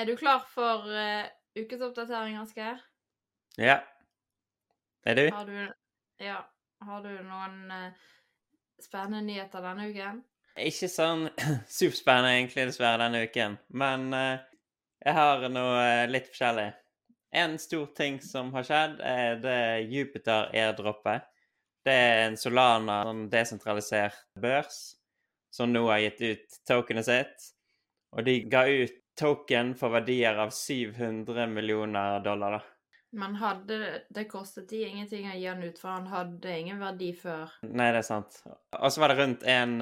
[0.00, 1.26] Er du klar for uh,
[1.58, 2.80] ukesoppdatering, Asgeir?
[3.60, 3.82] Ja.
[5.04, 5.30] Er du?
[5.30, 5.72] Har du
[6.22, 6.40] Ja.
[6.82, 7.90] Har du noen uh,
[8.82, 10.22] spennende nyheter denne uken?
[10.58, 11.28] Ikke sånn
[11.78, 13.58] superspennende egentlig, dessverre, denne uken.
[13.70, 14.40] Men uh,
[15.04, 16.70] jeg har noe litt forskjellig.
[17.42, 19.60] En stor ting som har skjedd, er det
[19.92, 21.28] Jupiter-airdroppet.
[21.84, 24.82] Det er en Solana, en desentralisert børs,
[25.52, 27.48] som nå har gitt ut tokenet sitt.
[28.12, 32.62] Og de ga ut token for verdier av 700 millioner dollar, da.
[33.12, 33.78] Men hadde
[34.08, 37.50] det kostet de ingenting å gi han ut, for han hadde ingen verdi før?
[37.68, 38.38] Nei, det er sant.
[38.78, 39.74] Og så var det rundt én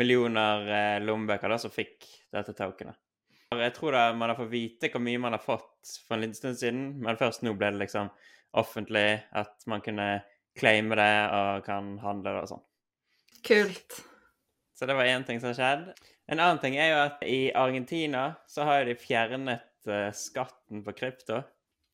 [0.00, 2.96] millioner eh, lommebøker da, som fikk dette tokenet.
[3.54, 6.38] Jeg tror da man har fått vite hvor mye man har fått for en liten
[6.38, 8.08] stund siden, men først nå ble det liksom
[8.58, 9.06] offentlig
[9.36, 10.08] at man kunne
[10.58, 12.64] claime det og kan handle det og sånn.
[13.44, 14.00] Kult.
[14.74, 16.10] Så det var én ting som har skjedd.
[16.30, 20.94] En annen ting er jo at i Argentina så har de fjernet uh, skatten på
[20.96, 21.42] krypto.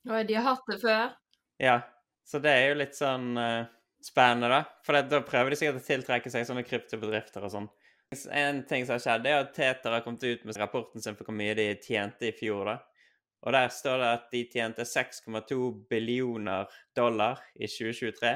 [0.07, 1.11] Og de har hatt det før?
[1.61, 1.81] Ja.
[2.23, 3.67] Så det er jo litt sånn uh,
[4.03, 4.61] spennende, da.
[4.85, 7.67] For det, da prøver de sikkert å tiltrekke seg sånne kryptobedrifter og sånn.
[8.35, 11.27] En ting som har skjedd, er at Teter har kommet ut med rapporten sin for
[11.27, 12.71] hvor mye de tjente i fjor.
[12.71, 12.77] da.
[13.41, 18.35] Og der står det at de tjente 6,2 billioner dollar i 2023.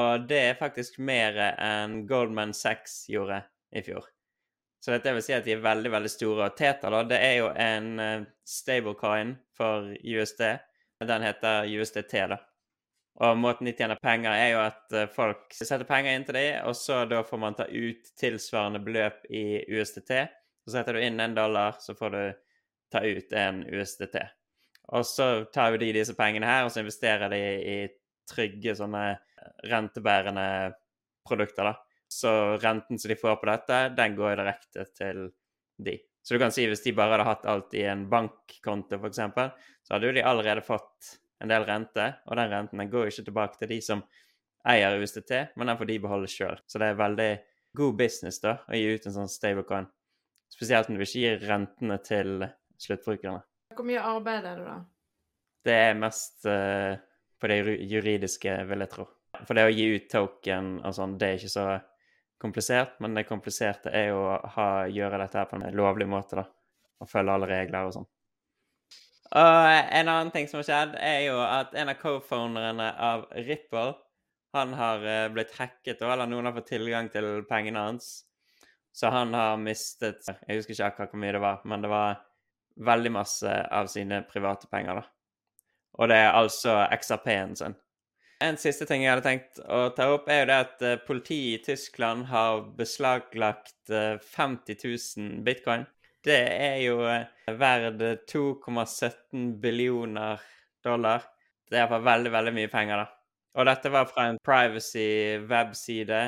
[0.00, 3.42] Og det er faktisk mer enn Goldman Sachs gjorde
[3.74, 4.06] i fjor.
[4.80, 6.46] Så dette vil si at de er veldig veldig store.
[6.48, 10.44] Og Teter da, det er jo en uh, stablecoin for USD.
[11.04, 12.40] Den heter USDT, da.
[13.20, 16.62] Og måten de tjener penger, er jo at uh, folk setter penger inn til dem,
[16.68, 20.14] og så da får man ta ut tilsvarende beløp i USDT.
[20.64, 22.22] Så setter du inn en dollar, så får du
[22.92, 24.16] ta ut en USDT.
[24.96, 27.76] Og så tar jo de disse pengene her, og så investerer de i
[28.30, 29.04] trygge sånne
[29.68, 30.46] rentebærende
[31.26, 31.76] produkter, da.
[32.10, 35.28] Så renten som de får på dette, den går direkte til
[35.78, 35.96] de.
[36.22, 39.20] Så du kan si hvis de bare hadde hatt alt i en bankkonto, f.eks.,
[39.86, 43.24] så hadde jo de allerede fått en del rente, og den renten den går ikke
[43.30, 44.02] tilbake til de som
[44.68, 46.58] eier USDT, men den får de beholde sjøl.
[46.68, 47.30] Så det er veldig
[47.80, 49.88] god business da, å gi ut en sånn stablecoin.
[50.50, 52.44] Spesielt når du ikke gir rentene til
[52.80, 53.44] sluttbrukerne.
[53.78, 54.76] Hvor mye arbeid er det, da?
[55.64, 56.98] Det er mest uh,
[57.40, 59.06] på det juridiske, vil jeg tro.
[59.46, 61.66] For det å gi ut token og sånn, det er ikke så
[62.40, 66.40] komplisert, men det kompliserte er jo å ha, gjøre dette her på en lovlig måte,
[66.40, 66.46] da.
[67.00, 68.08] Og følge alle regler og sånn.
[69.30, 73.92] Og en annen ting som har skjedd, er jo at en av co-founderne av Ripple
[74.52, 78.08] han har eh, blitt hacket, eller noen har fått tilgang til pengene hans.
[78.92, 82.18] Så han har mistet Jeg husker ikke akkurat hvor mye det var, men det var
[82.90, 85.04] veldig masse av sine private penger, da.
[86.00, 87.76] Og det er altså XRP-en sin.
[88.40, 91.60] En siste ting jeg hadde tenkt å ta opp, er jo det at eh, politiet
[91.60, 94.86] i Tyskland har beslaglagt 50 eh,
[95.20, 95.84] 000 bitcoin.
[96.24, 100.40] Det er jo verd verdt 2,17 billioner
[100.84, 101.28] dollar.
[101.68, 103.06] Det er iallfall veldig, veldig mye penger, da.
[103.60, 106.20] Og dette var fra en privacy-webside,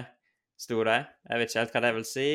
[0.61, 1.00] sto det.
[1.29, 2.29] Jeg vet ikke helt hva det vil si.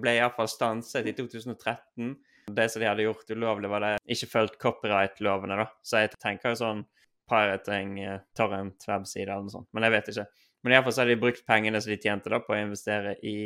[0.00, 2.14] Ble iallfall stanset i 2013.
[2.50, 5.68] Det som de hadde gjort ulovlig, var det ikke fulgt copyright-lovene, da.
[5.86, 6.82] Så jeg tenker jo sånn
[7.30, 9.68] pirating, eh, torrent-webside eller noe sånt.
[9.72, 10.26] Men jeg vet ikke.
[10.62, 13.36] Men iallfall så har de brukt pengene som de tjente, da, på å investere i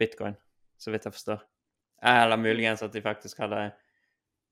[0.00, 0.34] bitcoin,
[0.80, 1.44] så vidt jeg forstår.
[2.10, 3.68] Eller muligens at de faktisk hadde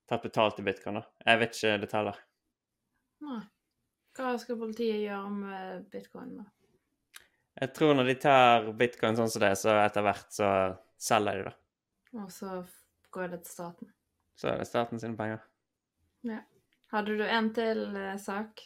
[0.09, 1.01] tatt betalt i bitcoin.
[1.01, 1.07] da.
[1.25, 2.21] Jeg vet ikke detaljer.
[3.27, 3.41] Nei.
[4.19, 6.47] Hva skal politiet gjøre med bitcoin, da?
[7.59, 10.51] Jeg tror når de tar bitcoin sånn som det, så etter hvert så
[11.03, 11.55] selger de det.
[12.19, 12.61] Og så
[13.15, 13.91] går det til staten?
[14.39, 15.43] Så er det staten sine penger.
[16.27, 16.39] Ja.
[16.93, 18.63] Hadde du en til uh, sak?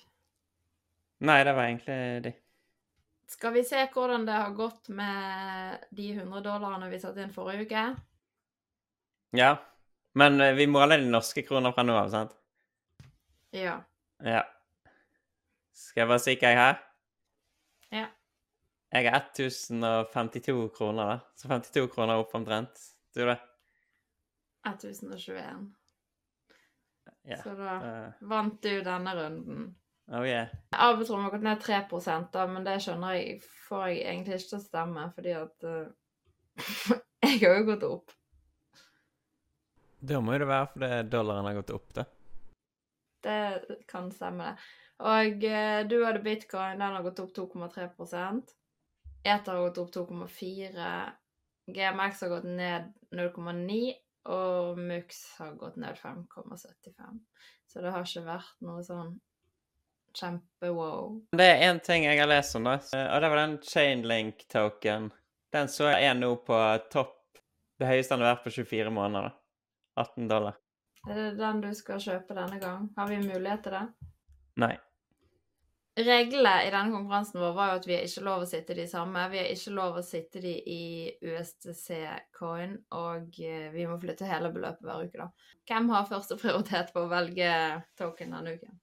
[1.22, 2.32] Nei, det var egentlig de.
[3.32, 7.66] Skal vi se hvordan det har gått med de 100 dollarene vi satte inn forrige
[7.66, 7.84] uke?
[9.38, 9.54] Ja.
[10.18, 12.34] Men vi vi måler de norske kroner fra nå av, sant?
[13.56, 13.78] Ja.
[14.20, 14.42] Ja.
[15.72, 16.82] Skal jeg bare si hva jeg har?
[17.92, 18.06] Ja.
[18.92, 21.20] Jeg har 1052 kroner, da.
[21.36, 22.84] Så 52 kroner opp omtrent.
[23.16, 23.38] Du, da?
[24.68, 25.70] 1021.
[27.28, 27.38] Ja.
[27.42, 27.76] Så da
[28.20, 29.68] vant du denne runden.
[30.12, 30.48] Oh yeah.
[30.70, 33.36] Arbeidsrommet har gått ned 3 da, men det skjønner jeg
[33.68, 36.98] får jeg egentlig ikke til å stemme, fordi at uh,
[37.28, 38.16] Jeg har jo gått opp.
[40.02, 42.04] Da må det være fordi dollaren har gått opp, da.
[43.22, 44.66] Det kan stemme, det.
[45.12, 48.52] Og uh, du hadde bitcoin, den har gått opp 2,3%
[49.22, 50.92] Ether har gått opp 2,4
[51.70, 53.92] GMX har gått ned 0,9
[54.28, 57.20] og Mux har gått ned 5,75.
[57.66, 59.16] Så det har ikke vært noe sånn
[60.18, 61.16] kjempe-wow.
[61.38, 65.10] Det er én ting jeg har lest om, da, og det var den chainlink-token.
[65.52, 66.58] Den så jeg er nå på
[66.92, 67.18] topp.
[67.80, 69.34] Det høyeste den har vært på 24 måneder.
[69.98, 70.56] 18 dollar.
[71.08, 72.86] Er det den du skal kjøpe denne gang?
[72.96, 73.84] Har vi mulighet til det?
[74.62, 74.74] Nei.
[75.96, 78.86] Reglene i denne konkurransen vår var jo at vi har ikke lov å sitte de
[78.88, 79.26] samme.
[79.28, 80.84] Vi har ikke lov å sitte de i
[81.20, 85.50] USDC-coin, og eh, vi må flytte hele beløpet hver uke, da.
[85.68, 87.50] Hvem har første prioritet på å velge
[88.00, 88.78] token denne uken?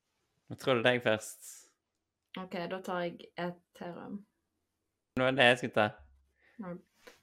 [0.54, 1.50] Jeg tror det er deg først.
[2.38, 4.20] OK, da tar jeg Ethereum.
[5.18, 5.88] Det var det jeg skulle ta.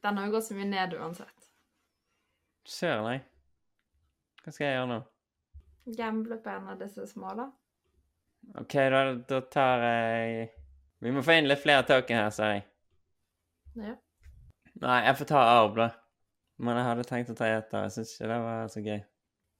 [0.02, 1.46] Den har jo gått så mye ned uansett.
[2.66, 3.20] Søren, nei.
[4.42, 4.98] Hva skal jeg gjøre nå?
[5.94, 7.46] Gamble på en av disse små, da.
[8.54, 10.46] OK, da, da tar jeg
[11.02, 12.64] Vi må få inn litt flere token her, ser jeg.
[13.76, 13.96] Ja.
[14.81, 15.90] Nei, jeg får ta arv, da.
[16.62, 17.84] Men jeg hadde tenkt å ta eter.
[17.84, 19.02] Jeg syns ikke det var så gøy.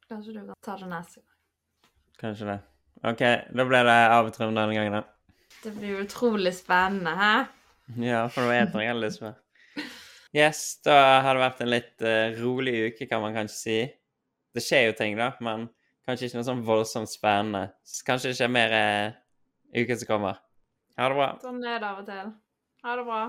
[0.06, 1.91] Kanskje du kan ta det neste gang.
[2.23, 2.56] Kanskje det.
[3.05, 3.23] OK,
[3.59, 5.53] da ble det arvetrøm denne gangen, da.
[5.61, 7.32] Det blir utrolig spennende, hæ?
[8.00, 9.32] Ja, for var eter jeg alle disse.
[10.37, 13.79] Yes, da har det vært en litt uh, rolig uke, kan man kanskje si.
[14.56, 15.69] Det skjer jo ting, da, men
[16.06, 17.64] kanskje ikke noe sånn voldsomt spennende.
[18.06, 19.17] Kanskje det skjer mer eh,
[19.75, 20.38] i uken som kommer.
[20.97, 21.31] Ha det bra.
[21.43, 22.31] Sånn er det av og til.
[22.87, 23.25] Ha det bra.